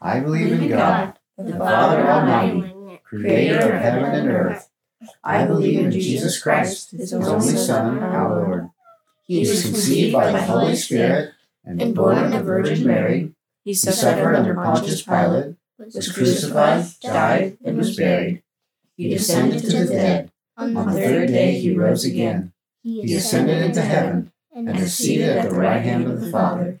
I 0.00 0.20
believe 0.20 0.52
in 0.52 0.68
God, 0.68 1.18
the 1.36 1.44
the 1.44 1.52
Father 1.52 2.02
Father 2.02 2.10
Almighty, 2.10 2.72
Almighty, 2.72 3.00
creator 3.04 3.72
of 3.72 3.80
heaven 3.80 4.04
and 4.04 4.28
earth. 4.28 4.70
I 5.22 5.44
believe 5.44 5.78
in 5.78 5.90
Jesus 5.90 6.40
Christ, 6.42 6.90
his 6.90 7.10
His 7.10 7.12
only 7.12 7.56
Son, 7.56 7.98
our 7.98 8.42
Lord. 8.42 8.70
He 9.26 9.40
was 9.40 9.62
conceived 9.62 10.12
by 10.12 10.32
the 10.32 10.42
Holy 10.42 10.76
Spirit 10.76 11.32
and 11.64 11.94
born 11.94 12.18
of 12.18 12.32
the 12.32 12.42
Virgin 12.42 12.86
Mary. 12.86 13.32
He 13.64 13.70
He 13.70 13.74
suffered 13.74 14.36
under 14.36 14.54
Pontius 14.54 15.02
Pilate, 15.02 15.56
was 15.78 16.12
crucified, 16.12 16.86
died, 17.00 17.58
and 17.64 17.78
was 17.78 17.96
buried. 17.96 18.42
He 18.96 19.08
descended 19.08 19.62
to 19.62 19.84
the 19.84 19.86
dead. 19.86 20.30
On 20.56 20.74
the 20.74 20.92
third 20.92 21.28
day 21.28 21.58
he 21.58 21.76
rose 21.76 22.04
again. 22.04 22.52
He 22.82 23.14
ascended 23.14 23.62
into 23.62 23.82
heaven 23.82 24.32
and 24.54 24.78
is 24.78 24.94
seated 24.94 25.30
at 25.30 25.48
the 25.48 25.56
right 25.56 25.82
hand 25.82 26.06
of 26.06 26.20
the 26.20 26.30
Father. 26.30 26.80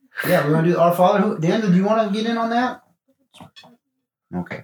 Yeah, 0.27 0.45
we're 0.45 0.51
going 0.51 0.65
to 0.65 0.71
do 0.71 0.77
Our 0.77 0.95
Father. 0.95 1.19
Who, 1.21 1.39
Daniel, 1.39 1.71
do 1.71 1.75
you 1.75 1.83
want 1.83 2.07
to 2.07 2.17
get 2.17 2.29
in 2.29 2.37
on 2.37 2.49
that? 2.51 2.83
Okay. 4.35 4.63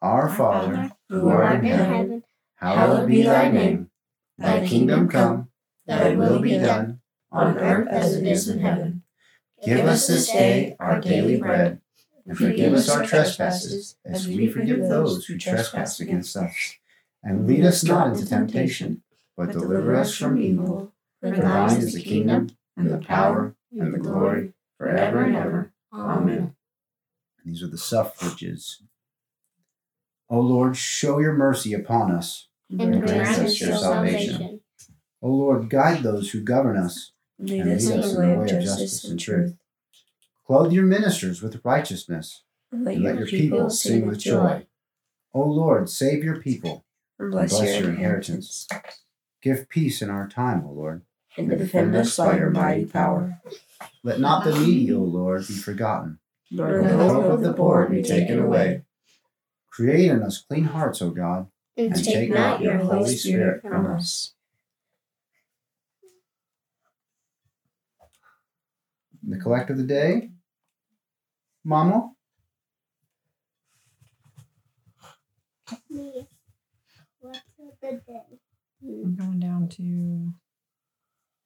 Our 0.00 0.28
Father, 0.28 0.92
who 1.08 1.28
art 1.28 1.56
in 1.56 1.64
heaven, 1.64 2.22
hallowed 2.56 3.08
be 3.08 3.22
thy 3.22 3.50
name. 3.50 3.90
Thy 4.36 4.66
kingdom 4.66 5.08
come, 5.08 5.48
thy 5.86 6.14
will 6.14 6.38
be 6.38 6.58
done, 6.58 7.00
on 7.32 7.58
earth 7.58 7.88
as 7.88 8.14
it 8.14 8.26
is 8.26 8.48
in 8.48 8.60
heaven. 8.60 9.02
Give 9.64 9.84
us 9.86 10.06
this 10.06 10.30
day 10.30 10.76
our 10.78 11.00
daily 11.00 11.38
bread, 11.40 11.80
and 12.24 12.38
forgive 12.38 12.74
us 12.74 12.88
our 12.88 13.04
trespasses, 13.04 13.96
as 14.04 14.28
we 14.28 14.46
forgive 14.46 14.88
those 14.88 15.26
who 15.26 15.36
trespass 15.36 15.98
against 15.98 16.36
us. 16.36 16.76
And 17.24 17.48
lead 17.48 17.64
us 17.64 17.82
not 17.82 18.08
into 18.08 18.24
temptation, 18.24 19.02
but 19.36 19.50
deliver 19.50 19.96
us 19.96 20.16
from 20.16 20.40
evil. 20.40 20.92
For 21.20 21.32
thine 21.32 21.78
is 21.78 21.94
the 21.94 22.02
kingdom, 22.02 22.50
and 22.76 22.88
the 22.88 22.98
power, 22.98 23.56
and 23.72 23.94
the 23.94 23.98
glory, 23.98 24.52
forever 24.78 25.22
and 25.22 25.36
ever. 25.36 25.72
Amen. 25.92 26.54
These 27.44 27.62
are 27.62 27.68
the 27.68 27.78
suffrages. 27.78 28.82
O 30.28 30.40
Lord, 30.40 30.76
show 30.76 31.18
your 31.18 31.32
mercy 31.32 31.72
upon 31.72 32.10
us. 32.10 32.48
and 32.70 33.02
grant 33.02 33.38
us 33.38 33.60
your 33.60 33.76
salvation. 33.76 34.60
O 35.22 35.28
Lord, 35.30 35.70
guide 35.70 36.02
those 36.02 36.30
who 36.30 36.40
govern 36.42 36.76
us. 36.76 37.12
And 37.38 37.48
lead 37.50 37.60
and 37.62 37.72
us 37.72 37.88
in 37.88 38.00
the 38.00 38.20
way 38.20 38.32
of 38.34 38.48
justice 38.62 39.04
and 39.04 39.18
truth. 39.18 39.56
Clothe 40.46 40.72
your 40.72 40.84
ministers 40.84 41.42
with 41.42 41.60
righteousness, 41.64 42.42
And 42.72 42.84
let 42.84 42.96
and 42.96 43.04
let 43.04 43.18
your 43.18 43.26
people 43.26 43.70
sing 43.70 44.06
with 44.06 44.18
joy. 44.18 44.66
O 45.34 45.42
Lord, 45.42 45.88
save 45.88 46.24
your 46.24 46.40
people. 46.40 46.84
And 47.18 47.30
bless, 47.30 47.50
bless 47.50 47.74
your 47.74 47.80
your 47.82 47.90
inheritance. 47.90 48.66
Give 49.42 49.68
peace 49.68 50.02
in 50.02 50.10
our 50.10 50.28
time, 50.28 50.64
O 50.66 50.70
Lord. 50.72 51.02
And 51.38 51.50
defend 51.50 51.94
us 51.94 52.16
by 52.16 52.36
your 52.36 52.50
mighty 52.50 52.84
power. 52.84 53.40
Let 54.02 54.18
not 54.18 54.44
the 54.44 54.58
needy, 54.58 54.92
O 54.92 54.98
Lord, 54.98 55.46
be 55.46 55.54
forgotten, 55.54 56.18
Nor 56.50 56.68
nor 56.68 56.82
the 56.82 56.88
the 56.88 56.96
hope 56.96 57.24
of 57.26 57.42
the 57.42 57.52
poor 57.52 57.86
be 57.88 58.02
taken 58.02 58.40
away. 58.40 58.82
Create 59.70 60.10
in 60.10 60.22
us 60.22 60.44
clean 60.48 60.64
hearts, 60.64 61.00
O 61.00 61.10
God, 61.10 61.46
And 61.76 61.94
and 61.94 62.04
take 62.04 62.30
not 62.30 62.60
your 62.60 62.78
Holy 62.78 63.16
Spirit 63.16 63.62
from 63.62 63.86
us. 63.86 64.34
The 69.22 69.38
collect 69.38 69.70
of 69.70 69.76
the 69.76 69.84
day. 69.84 70.30
Mama? 71.64 72.12
I'm 78.80 79.16
going 79.16 79.40
down 79.40 79.68
to 79.68 79.82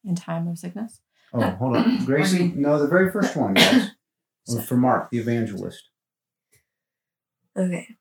in 0.05 0.15
time 0.15 0.49
of 0.49 0.59
sickness. 0.59 1.01
Oh, 1.33 1.41
hold 1.43 1.77
on. 1.77 2.05
Gracie, 2.05 2.53
no, 2.55 2.79
the 2.79 2.89
very 2.89 3.11
first 3.11 3.37
one, 3.37 3.55
guys, 3.55 3.91
was 4.47 4.65
for 4.69 4.77
Mark, 4.77 5.11
the 5.11 5.19
evangelist. 5.19 5.89
Okay. 7.57 7.97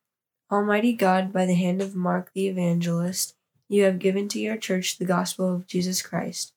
Almighty 0.50 0.92
God, 0.92 1.32
by 1.32 1.46
the 1.46 1.54
hand 1.54 1.80
of 1.80 1.94
Mark 1.94 2.30
the 2.34 2.46
evangelist, 2.46 3.34
you 3.68 3.84
have 3.84 3.98
given 3.98 4.28
to 4.28 4.38
your 4.38 4.56
church 4.56 4.98
the 4.98 5.06
gospel 5.06 5.54
of 5.54 5.66
Jesus 5.66 6.02
Christ. 6.02 6.52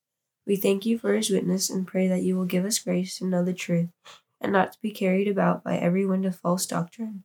We 0.45 0.57
thank 0.57 0.85
you 0.85 0.99
for 0.99 1.13
his 1.13 1.29
witness 1.29 1.69
and 1.69 1.87
pray 1.87 2.07
that 2.07 2.21
you 2.21 2.35
will 2.35 2.45
give 2.45 2.65
us 2.65 2.79
grace 2.79 3.17
to 3.17 3.25
know 3.25 3.43
the 3.43 3.53
truth 3.53 3.89
and 4.41 4.51
not 4.51 4.73
to 4.73 4.81
be 4.81 4.91
carried 4.91 5.27
about 5.27 5.63
by 5.63 5.77
every 5.77 6.05
wind 6.05 6.25
of 6.25 6.35
false 6.35 6.65
doctrine. 6.65 7.23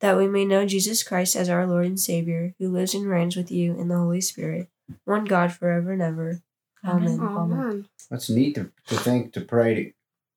That 0.00 0.16
we 0.16 0.26
may 0.26 0.44
know 0.44 0.66
Jesus 0.66 1.02
Christ 1.02 1.36
as 1.36 1.48
our 1.48 1.66
Lord 1.66 1.86
and 1.86 2.00
Savior, 2.00 2.54
who 2.58 2.68
lives 2.68 2.94
and 2.94 3.06
reigns 3.06 3.36
with 3.36 3.52
you 3.52 3.78
in 3.78 3.88
the 3.88 3.98
Holy 3.98 4.20
Spirit, 4.20 4.68
one 5.04 5.24
God 5.24 5.52
forever 5.52 5.92
and 5.92 6.02
ever. 6.02 6.42
Amen. 6.84 7.20
Amen. 7.20 7.88
That's 8.10 8.28
neat 8.30 8.54
to, 8.56 8.70
to 8.88 8.96
think, 8.96 9.32
to 9.34 9.40
pray, 9.40 9.94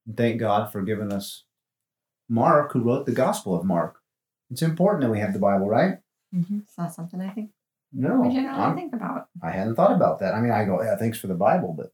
to 0.07 0.13
thank 0.15 0.39
God 0.39 0.71
for 0.71 0.81
giving 0.83 1.11
us 1.11 1.43
Mark, 2.29 2.71
who 2.73 2.81
wrote 2.81 3.05
the 3.05 3.11
Gospel 3.11 3.55
of 3.55 3.65
Mark. 3.65 3.97
It's 4.51 4.61
important 4.61 5.03
that 5.03 5.09
we 5.11 5.19
have 5.19 5.33
the 5.33 5.39
Bible, 5.39 5.67
right? 5.67 5.97
Mm-hmm. 6.33 6.59
It's 6.59 6.77
not 6.77 6.93
something 6.93 7.19
I 7.21 7.29
think 7.29 7.49
No, 7.91 8.21
we 8.21 8.29
generally 8.33 8.59
I'm- 8.61 8.75
think 8.75 8.93
about. 8.93 9.27
I 9.41 9.51
hadn't 9.51 9.75
thought 9.75 9.95
about 9.95 10.19
that. 10.19 10.33
I 10.35 10.41
mean, 10.41 10.51
I 10.51 10.65
go, 10.65 10.81
yeah, 10.83 10.95
thanks 10.97 11.17
for 11.17 11.27
the 11.27 11.33
Bible, 11.33 11.73
but 11.77 11.91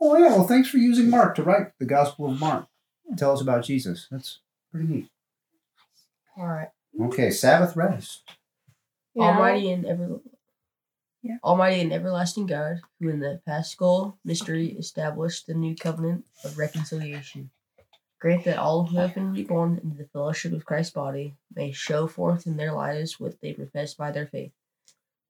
oh 0.00 0.16
yeah, 0.16 0.28
well, 0.28 0.46
thanks 0.46 0.68
for 0.68 0.78
using 0.78 1.10
Mark 1.10 1.34
to 1.36 1.42
write 1.42 1.72
the 1.78 1.84
Gospel 1.86 2.30
of 2.30 2.40
Mark. 2.40 2.66
Tell 3.16 3.32
us 3.32 3.40
about 3.42 3.64
Jesus. 3.64 4.06
That's 4.10 4.38
pretty 4.70 4.86
neat. 4.86 5.08
All 6.36 6.46
right. 6.46 6.68
Okay, 7.00 7.30
Sabbath 7.30 7.76
rest. 7.76 8.22
Almighty 9.18 9.70
and 9.72 9.84
ever, 9.84 10.20
Yeah. 11.22 11.36
Almighty 11.44 11.80
and 11.82 11.92
everlasting 11.92 12.46
God, 12.46 12.80
who 12.98 13.08
in 13.10 13.20
the 13.20 13.40
Paschal 13.46 14.18
mystery 14.24 14.68
established 14.68 15.46
the 15.46 15.54
new 15.54 15.76
covenant 15.76 16.24
of 16.44 16.56
reconciliation, 16.56 17.50
grant 18.20 18.44
that 18.44 18.58
all 18.58 18.86
who 18.86 18.96
have 18.96 19.14
been 19.14 19.32
reborn 19.32 19.80
into 19.82 19.96
the 19.96 20.08
fellowship 20.08 20.52
of 20.52 20.64
Christ's 20.64 20.94
body 20.94 21.34
may 21.54 21.72
show 21.72 22.06
forth 22.06 22.46
in 22.46 22.56
their 22.56 22.72
lives 22.72 23.20
what 23.20 23.40
they 23.42 23.52
profess 23.52 23.92
by 23.94 24.10
their 24.12 24.26
faith. 24.26 24.52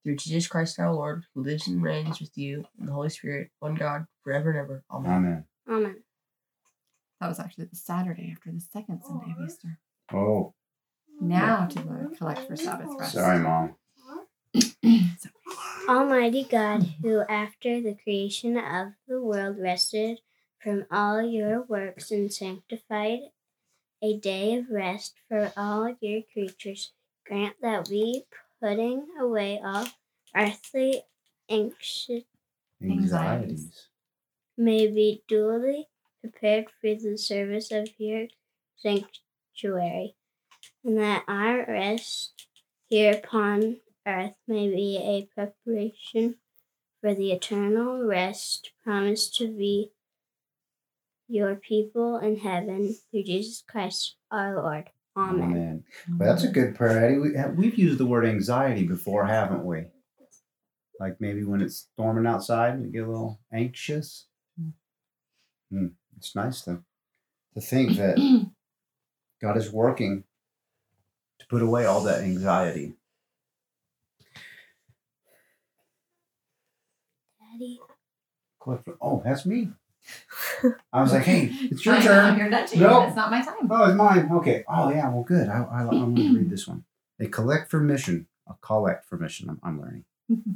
Through 0.05 0.17
Jesus 0.17 0.47
Christ 0.47 0.79
our 0.79 0.95
Lord, 0.95 1.25
who 1.35 1.43
lives 1.43 1.67
and 1.67 1.83
reigns 1.83 2.21
with 2.21 2.37
you 2.39 2.65
in 2.79 2.87
the 2.87 2.93
Holy 2.93 3.11
Spirit, 3.11 3.51
one 3.59 3.75
God, 3.75 4.07
forever 4.23 4.51
and 4.51 4.59
ever. 4.61 4.85
Amen. 4.91 5.13
Amen. 5.13 5.45
Amen. 5.69 5.97
That 7.21 7.29
was 7.29 7.39
actually 7.41 7.67
the 7.67 7.77
Saturday 7.77 8.31
after 8.35 8.51
the 8.51 8.61
second 8.61 9.03
Sunday 9.03 9.35
of 9.39 9.45
Easter. 9.45 9.79
Oh, 10.13 10.55
Now 11.21 11.67
to 11.67 11.79
the 11.81 12.15
collect 12.17 12.47
for 12.49 12.57
Sabbath 12.57 12.89
rest. 12.99 13.13
sorry, 13.13 13.41
Mom. 13.41 13.75
Almighty 15.89 16.45
God, 16.45 16.83
who 17.03 17.23
after 17.29 17.81
the 17.81 17.95
creation 17.95 18.57
of 18.57 18.93
the 19.09 19.21
world 19.21 19.59
rested 19.59 20.21
from 20.63 20.85
all 20.91 21.23
your 21.23 21.63
works 21.63 22.11
and 22.11 22.33
sanctified 22.33 23.21
a 24.03 24.17
day 24.19 24.55
of 24.55 24.71
rest 24.71 25.15
for 25.29 25.53
all 25.57 25.97
your 26.01 26.23
creatures, 26.33 26.93
grant 27.27 27.57
that 27.61 27.89
we, 27.89 28.25
putting 28.63 29.07
away 29.19 29.61
all 29.63 29.87
earthly 30.35 31.03
Anxieties. 32.83 33.89
may 34.57 34.87
be 34.87 35.23
duly 35.27 35.89
prepared 36.21 36.67
for 36.81 36.95
the 36.95 37.17
service 37.17 37.73
of 37.73 37.89
your 37.99 38.29
sanctuary, 38.77 40.15
and 40.85 40.99
that 40.99 41.25
our 41.27 41.65
rest 41.67 42.47
here 42.89 43.15
upon 43.15 43.79
earth 44.07 44.35
may 44.47 44.69
be 44.69 44.99
a 44.99 45.29
preparation 45.35 46.37
for 47.01 47.15
the 47.15 47.33
eternal 47.33 48.05
rest 48.05 48.73
promised 48.85 49.37
to 49.37 49.49
be 49.49 49.93
your 51.29 51.55
people 51.55 52.19
in 52.19 52.37
heaven 52.37 52.95
through 53.11 53.23
Jesus 53.23 53.63
Christ 53.67 54.17
our 54.31 54.57
Lord. 54.57 54.91
Amen. 55.17 55.43
Amen. 55.43 55.85
Well, 56.19 56.29
that's 56.29 56.45
a 56.45 56.49
good 56.49 56.75
prayer, 56.75 57.05
Eddie. 57.05 57.19
We, 57.19 57.31
we've 57.57 57.79
used 57.79 57.99
the 57.99 58.07
word 58.07 58.27
anxiety 58.27 58.87
before, 58.87 59.27
haven't 59.27 59.65
we? 59.65 59.87
Like 60.99 61.21
maybe 61.21 61.45
when 61.45 61.63
it's 61.63 61.89
storming 61.93 62.27
outside 62.27 62.75
and 62.75 62.85
you 62.85 62.93
get 62.93 63.07
a 63.07 63.11
little 63.11 63.41
anxious. 63.53 64.27
Hmm. 65.71 65.87
It's 66.17 66.35
nice 66.35 66.63
to, 66.63 66.83
to 67.55 67.61
think 67.61 67.97
that 67.97 68.19
God 69.43 69.57
is 69.57 69.73
working 69.73 70.25
to 71.39 71.47
put 71.47 71.63
away 71.63 71.87
all 71.87 72.03
that 72.03 72.23
anxiety. 72.23 72.95
Daddy. 77.61 77.79
Clifford- 78.61 78.97
Oh, 79.01 79.23
that's 79.25 79.45
me. 79.47 79.71
I 80.93 81.03
was 81.03 81.13
like, 81.13 81.25
hey, 81.25 81.51
it's 81.53 81.85
your 81.85 81.95
I 81.97 81.99
know, 81.99 82.05
turn. 82.05 82.39
You're 82.39 82.49
nudging. 82.49 82.81
Nope. 82.81 83.03
me. 83.03 83.07
It's 83.09 83.17
not 83.17 83.31
my 83.31 83.43
time. 83.43 83.69
Oh, 83.71 83.85
it's 83.85 83.95
mine. 83.97 84.31
Okay. 84.33 84.65
Oh, 84.69 84.91
yeah. 84.91 85.09
Well, 85.11 85.23
good. 85.25 85.49
I, 85.49 85.63
I, 85.63 85.81
I'm 85.83 86.15
going 86.15 86.33
to 86.33 86.39
read 86.39 86.51
this 86.51 86.67
one. 86.67 86.85
They 87.19 87.27
collect 87.27 87.71
for 87.71 87.81
mission. 87.81 88.27
A 88.49 88.55
collect 88.63 89.07
for 89.07 89.17
mission. 89.19 89.49
I'm, 89.51 89.61
I'm 89.63 89.81
learning. 89.81 90.05
Mm-hmm. 90.31 90.53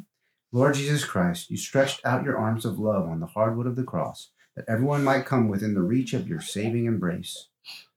Lord 0.53 0.75
Jesus 0.75 1.05
Christ, 1.05 1.51
you 1.51 1.57
stretched 1.57 2.01
out 2.07 2.25
your 2.25 2.39
arms 2.39 2.65
of 2.65 2.79
love 2.79 3.07
on 3.09 3.21
the 3.21 3.27
hardwood 3.27 3.67
of 3.67 3.77
the 3.77 3.83
cross, 3.83 4.31
that 4.57 4.65
everyone 4.69 5.05
might 5.05 5.27
come 5.27 5.49
within 5.49 5.75
the 5.75 5.83
reach 5.83 6.13
of 6.15 6.29
your 6.29 6.41
saving 6.41 6.87
embrace. 6.87 7.49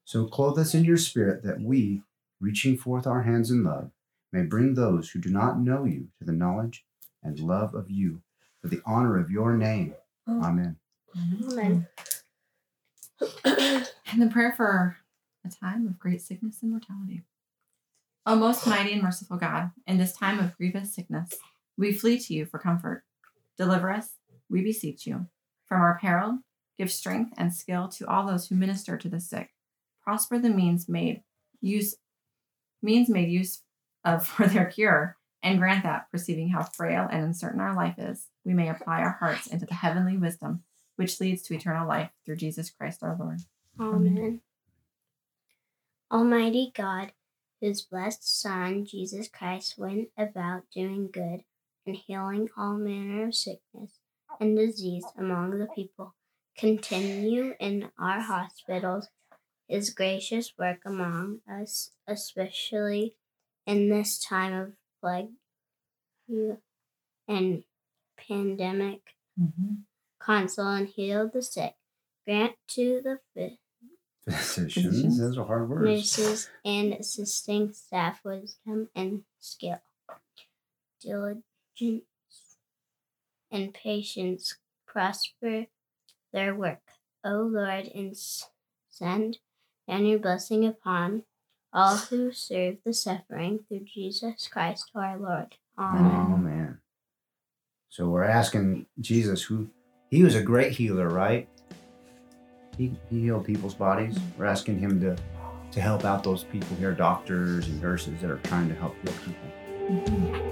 So 0.04 0.26
clothe 0.26 0.58
us 0.60 0.74
in 0.74 0.84
your 0.84 0.98
spirit 0.98 1.44
that 1.44 1.62
we, 1.62 2.02
reaching 2.42 2.76
forth 2.78 3.06
our 3.06 3.22
hands 3.24 3.52
in 3.52 3.64
love, 3.64 3.92
may 4.34 4.42
bring 4.42 4.74
those 4.74 5.10
who 5.12 5.20
do 5.20 5.30
not 5.30 5.60
know 5.60 5.86
you 5.86 6.08
to 6.20 6.26
the 6.26 6.32
knowledge 6.34 6.84
and 7.24 7.40
love 7.40 7.74
of 7.76 7.90
you 7.92 8.22
for 8.68 8.76
the 8.76 8.82
honor 8.86 9.18
of 9.18 9.32
your 9.32 9.56
name. 9.56 9.94
Oh. 10.28 10.44
Amen. 10.44 10.78
Amen. 11.16 11.88
And 14.10 14.22
the 14.22 14.28
prayer 14.28 14.54
for 14.56 14.98
a 15.46 15.50
time 15.50 15.86
of 15.86 16.00
great 16.00 16.22
sickness 16.22 16.62
and 16.62 16.72
mortality. 16.72 17.24
O 18.26 18.38
most 18.38 18.66
mighty 18.66 18.94
and 18.94 19.04
merciful 19.04 19.36
God, 19.36 19.72
in 19.86 19.98
this 19.98 20.14
time 20.14 20.40
of 20.40 20.56
grievous 20.56 20.96
sickness, 20.96 21.34
we 21.78 21.92
flee 21.92 22.18
to 22.20 22.34
you 22.34 22.46
for 22.46 22.58
comfort. 22.58 23.04
Deliver 23.58 23.92
us, 23.92 24.12
we 24.50 24.62
beseech 24.62 25.06
you, 25.06 25.28
from 25.66 25.82
our 25.82 26.00
peril. 26.00 26.40
Give 26.78 26.90
strength 26.90 27.34
and 27.38 27.54
skill 27.54 27.90
to 27.90 28.08
all 28.08 28.26
those 28.26 28.48
who 28.48 28.56
minister 28.56 28.98
to 28.98 29.10
the 29.10 29.20
sick. 29.20 29.50
Prosper 30.02 30.40
the 30.40 30.50
means 30.50 30.88
made 30.88 31.24
use 31.60 31.96
means 32.82 33.10
made 33.10 33.30
use 33.30 33.62
of 34.06 34.26
for 34.28 34.48
their 34.48 34.66
cure, 34.66 35.18
and 35.44 35.60
grant 35.60 35.84
that, 35.84 36.12
perceiving 36.12 36.50
how 36.50 36.64
frail 36.64 37.08
and 37.12 37.24
uncertain 37.24 37.60
our 37.60 37.76
life 37.76 37.96
is, 37.98 38.28
we 38.44 38.54
may 38.54 38.70
apply 38.70 39.02
our 39.02 39.18
hearts 39.20 39.48
into 39.48 39.66
the 39.66 39.76
heavenly 39.76 40.18
wisdom 40.18 40.64
which 40.98 41.20
leads 41.20 41.44
to 41.44 41.56
eternal 41.56 41.88
life 41.88 42.10
through 42.26 42.36
Jesus 42.36 42.70
Christ 42.70 43.04
our 43.04 43.16
Lord. 43.18 43.40
Amen. 43.80 44.42
Almighty 46.12 46.72
God, 46.76 47.14
whose 47.62 47.84
blessed 47.84 48.28
Son, 48.42 48.86
Jesus 48.86 49.28
Christ, 49.28 49.78
went 49.78 50.10
about 50.18 50.64
doing 50.74 51.10
good 51.12 51.42
and 51.86 51.96
healing 51.96 52.50
all 52.58 52.76
manner 52.76 53.28
of 53.28 53.36
sickness 53.36 54.00
and 54.40 54.58
disease 54.58 55.06
among 55.18 55.60
the 55.60 55.68
people, 55.68 56.16
continue 56.58 57.54
in 57.60 57.90
our 58.00 58.20
hospitals 58.20 59.10
his 59.68 59.90
gracious 59.90 60.54
work 60.58 60.80
among 60.86 61.40
us, 61.50 61.92
especially 62.08 63.16
in 63.66 63.90
this 63.90 64.18
time 64.18 64.54
of 64.54 64.74
plague 65.02 65.30
and 67.28 67.64
pandemic. 68.18 69.02
Mm-hmm. 69.40 69.74
Console 70.20 70.68
and 70.68 70.88
heal 70.88 71.30
the 71.32 71.42
sick. 71.42 71.76
Grant 72.26 72.54
to 72.70 73.02
the 73.04 73.20
fi- 73.34 73.60
Physicians. 74.26 74.74
Physicians. 74.74 75.20
Those 75.20 75.38
are 75.38 75.46
hard 75.46 75.70
words. 75.70 75.86
nurses 75.86 76.50
and 76.66 76.94
assisting 76.94 77.72
staff 77.72 78.20
wisdom 78.26 78.90
and 78.94 79.24
skill, 79.40 79.80
diligence 81.02 82.04
and 83.50 83.74
patience 83.74 84.58
prosper 84.86 85.68
their 86.34 86.54
work. 86.54 86.82
O 87.24 87.50
Lord, 87.50 87.90
and 87.96 88.14
send 88.90 89.38
down 89.88 90.06
your 90.06 90.20
blessing 90.20 90.66
upon 90.66 91.24
all 91.74 91.98
who 91.98 92.32
serve 92.32 92.78
the 92.86 92.94
suffering 92.94 93.60
through 93.68 93.86
Jesus 93.86 94.48
Christ 94.48 94.92
our 94.96 95.18
Lord. 95.18 95.56
Amen. 95.78 96.28
Oh 96.34 96.38
man. 96.38 96.80
So 97.90 98.10
we're 98.10 98.24
asking 98.24 98.86
Jesus 99.00 99.42
who 99.42 99.70
he 100.10 100.24
was 100.24 100.36
a 100.36 100.42
great 100.42 100.72
healer, 100.72 101.10
right? 101.10 101.48
He, 102.78 102.94
he 103.10 103.22
healed 103.22 103.46
people's 103.46 103.74
bodies. 103.74 104.18
We're 104.38 104.46
asking 104.46 104.80
him 104.80 105.02
to 105.02 105.16
to 105.72 105.82
help 105.82 106.06
out 106.06 106.24
those 106.24 106.44
people 106.46 106.76
here, 106.78 106.94
doctors 106.94 107.68
and 107.68 107.82
nurses 107.82 108.22
that 108.22 108.32
are 108.32 108.40
trying 108.44 108.70
to 108.70 108.76
help 108.76 108.96
heal 109.04 109.14
people. 109.26 110.04
Come 110.06 110.47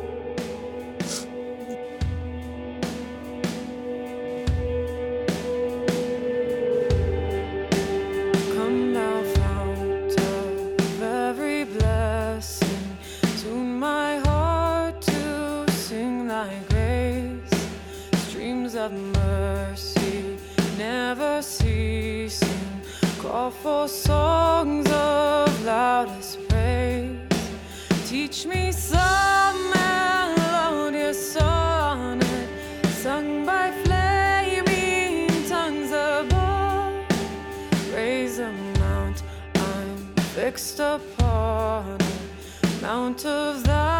Teach 28.15 28.45
me 28.45 28.71
some 28.71 29.71
melodious 29.71 31.33
sonnet 31.33 32.47
sung 33.03 33.45
by 33.45 33.71
flaming 33.83 35.27
tongues 35.49 35.91
above. 35.91 36.93
Raise 37.93 38.39
a 38.39 38.53
mount, 38.79 39.21
I'm 39.55 39.97
fixed 40.33 40.79
upon 40.79 41.97
a 42.63 42.81
mount 42.81 43.25
of 43.25 43.61
thy 43.65 43.94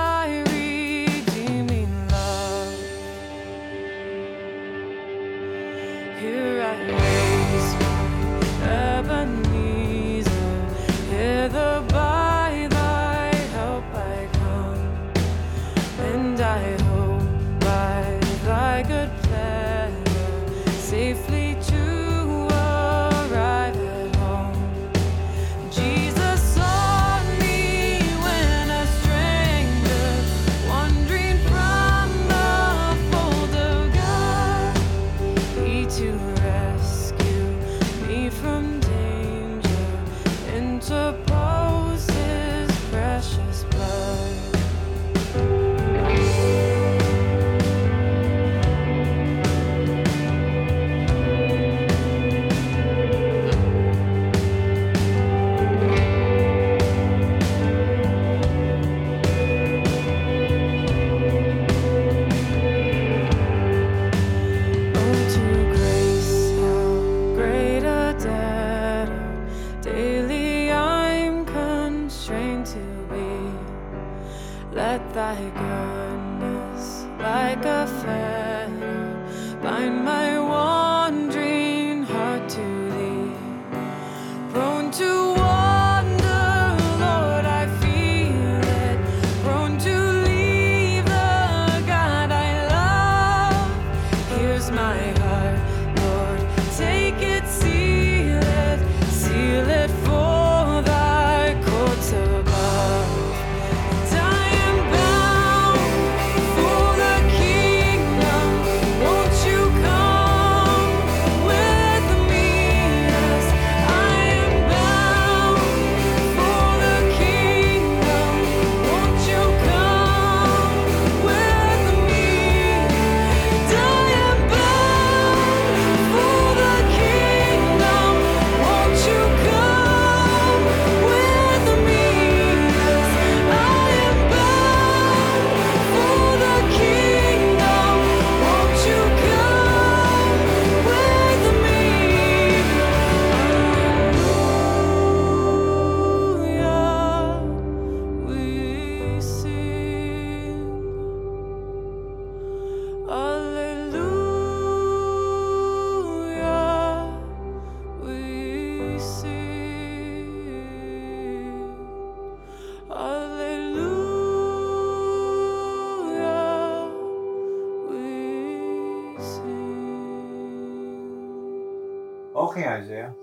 Okay, 172.36 172.66
Isaiah. 172.66 173.14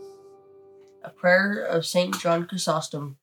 A 1.04 1.10
prayer 1.10 1.62
of 1.64 1.84
St. 1.84 2.18
John 2.18 2.46
Chrysostom. 2.46 3.18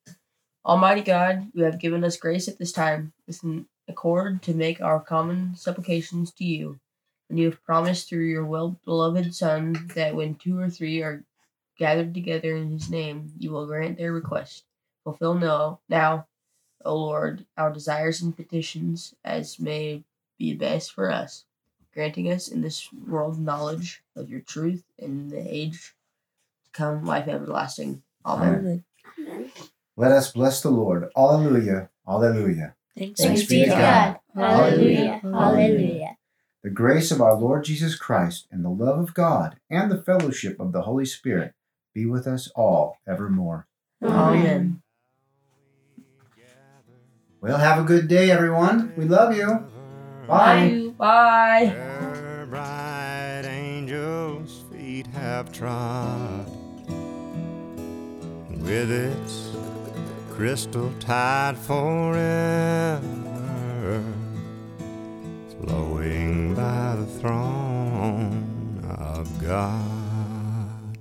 Almighty 0.64 1.02
God, 1.02 1.48
you 1.54 1.64
have 1.64 1.80
given 1.80 2.04
us 2.04 2.18
grace 2.18 2.48
at 2.48 2.60
this 2.60 2.72
time, 2.72 3.14
with 3.26 3.42
an 3.44 3.66
accord 3.88 4.44
to 4.44 4.54
make 4.54 4.82
our 4.82 5.00
common 5.00 5.56
supplications 5.56 6.32
to 6.34 6.44
you. 6.44 6.80
And 7.30 7.40
you 7.40 7.46
have 7.46 7.64
promised 7.64 8.08
through 8.08 8.26
your 8.26 8.46
well 8.46 8.80
beloved 8.86 9.34
Son 9.34 9.90
that 9.96 10.16
when 10.16 10.36
two 10.36 10.60
or 10.60 10.70
three 10.70 11.02
are 11.02 11.24
gathered 11.78 12.14
together 12.14 12.56
in 12.56 12.72
his 12.72 12.90
name, 12.90 13.34
you 13.38 13.52
will 13.52 13.66
grant 13.66 13.98
their 13.98 14.14
request. 14.14 14.64
Fulfill 15.04 15.34
now, 15.34 15.80
now, 15.90 16.28
O 16.86 16.96
Lord, 16.96 17.46
our 17.58 17.74
desires 17.74 18.22
and 18.22 18.36
petitions 18.36 19.16
as 19.24 19.60
may 19.60 20.04
be 20.38 20.54
best 20.54 20.92
for 20.92 21.12
us 21.12 21.46
granting 22.00 22.32
us 22.32 22.48
in 22.48 22.62
this 22.62 22.88
world 22.94 23.38
knowledge 23.38 24.02
of 24.16 24.30
your 24.30 24.40
truth 24.40 24.86
and 25.00 25.34
in 25.34 25.38
the 25.38 25.54
age 25.54 25.94
to 26.64 26.72
come 26.72 27.04
life 27.04 27.28
everlasting. 27.28 28.02
Amen. 28.26 28.56
Amen. 28.56 28.84
Amen. 29.20 29.52
Let 29.98 30.14
us 30.14 30.32
bless 30.32 30.62
the 30.62 30.70
Lord. 30.70 31.10
Alleluia. 31.18 31.90
Alleluia. 32.08 32.74
Thanks, 32.98 33.22
Thanks 33.22 33.48
be 33.48 33.66
to 33.66 33.68
God. 33.68 34.20
Hallelujah. 34.34 35.20
Hallelujah. 35.22 36.18
The 36.64 36.70
grace 36.70 37.12
of 37.12 37.20
our 37.20 37.36
Lord 37.36 37.66
Jesus 37.66 37.98
Christ 37.98 38.48
and 38.50 38.64
the 38.64 38.70
love 38.70 38.98
of 38.98 39.14
God 39.14 39.58
and 39.70 39.92
the 39.92 40.02
fellowship 40.02 40.58
of 40.58 40.72
the 40.72 40.84
Holy 40.84 41.06
Spirit 41.06 41.54
be 41.94 42.06
with 42.06 42.28
us 42.28 42.50
all 42.56 42.96
evermore. 43.06 43.68
Amen. 44.02 44.82
Well, 47.42 47.58
have 47.58 47.78
a 47.78 47.84
good 47.84 48.08
day, 48.08 48.32
everyone. 48.32 48.94
We 48.96 49.04
love 49.04 49.36
you. 49.36 49.66
Bye. 50.30 50.89
Bye. 51.00 51.74
Where 51.74 52.46
bright 52.50 53.44
angels' 53.46 54.66
feet 54.70 55.08
have 55.08 55.50
trod 55.50 56.46
with 58.60 58.92
its 58.92 59.56
crystal 60.30 60.92
tide 61.00 61.58
forever 61.58 63.00
flowing 65.62 66.54
by 66.54 66.98
the 66.98 67.06
throne 67.22 68.84
of 69.00 69.42
God. 69.42 70.98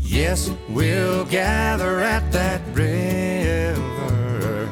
Yes, 0.00 0.50
we'll 0.68 1.24
gather 1.24 2.00
at 2.00 2.30
that 2.30 2.60
river, 2.74 4.68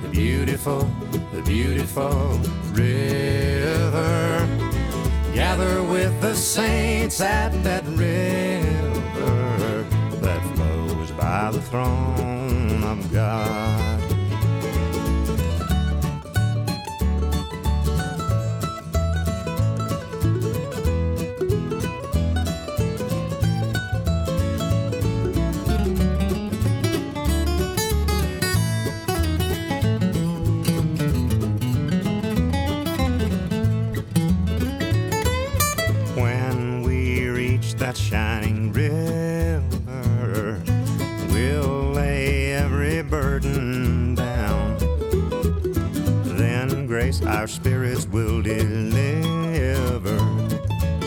the 0.00 0.08
beautiful, 0.08 0.90
the 1.34 1.42
beautiful 1.42 2.40
river. 2.72 4.48
Gather 5.34 5.82
with 5.82 6.20
the 6.20 6.34
saints 6.34 7.20
at 7.20 7.50
that 7.62 7.84
river 7.86 9.86
that 10.20 10.56
flows 10.56 11.10
by 11.12 11.50
the 11.50 11.62
throne 11.62 12.31
shining 38.52 38.72
river, 38.72 40.62
we'll 41.30 41.92
lay 41.92 42.52
every 42.52 43.02
burden 43.02 44.14
down. 44.14 44.76
Then 46.24 46.86
grace 46.86 47.22
our 47.22 47.46
spirits 47.46 48.06
will 48.06 48.42
deliver, 48.42 50.18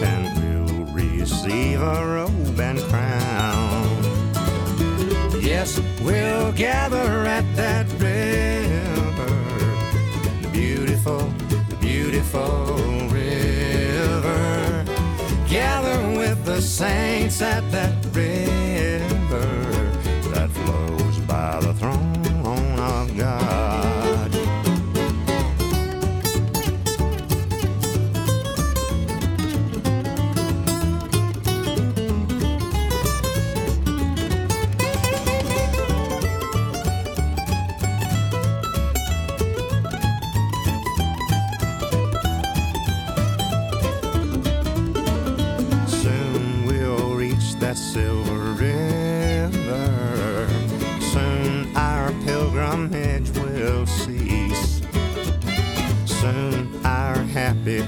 and 0.01 0.67
we'll 0.67 0.85
receive 0.93 1.81
a 1.81 2.05
robe 2.05 2.59
and 2.59 2.79
crown. 2.89 4.03
Yes, 5.41 5.79
we'll 6.03 6.51
gather 6.53 7.25
at 7.25 7.45
that 7.55 7.85
river, 7.93 9.29
the 10.41 10.49
beautiful, 10.51 11.19
the 11.69 11.77
beautiful 11.79 13.05
the 16.55 16.61
saints 16.61 17.41
at 17.41 17.69
that 17.69 17.93
river 18.15 18.64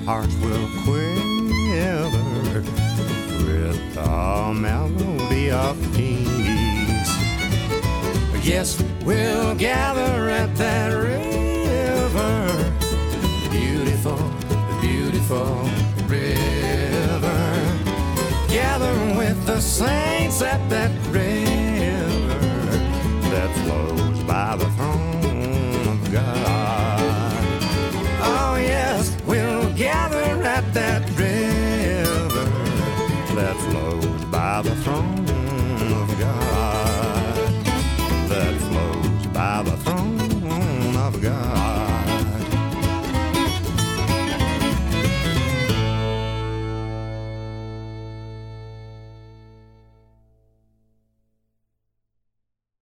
hearts 0.07 0.33
will 0.35 0.69
quiver 0.85 2.63
with 3.43 3.93
the 3.93 4.53
melody 4.55 5.51
of 5.51 5.77
peace. 5.93 7.11
Yes, 8.41 8.81
we'll 9.03 9.53
gather 9.55 10.29
at 10.29 10.55
that 10.55 10.93
river 10.93 11.27
beautiful, 13.51 14.17
beautiful 14.79 15.69
river. 16.07 17.41
Gather 18.47 18.95
with 19.17 19.45
the 19.45 19.59
saints 19.59 20.41
at 20.41 20.69
that 20.69 20.91
river 21.07 21.56